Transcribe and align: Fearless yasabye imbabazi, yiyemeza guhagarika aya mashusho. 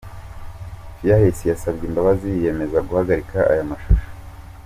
Fearless 0.99 1.39
yasabye 1.51 1.83
imbabazi, 1.89 2.25
yiyemeza 2.29 2.85
guhagarika 2.87 3.37
aya 3.51 3.69
mashusho. 3.69 4.07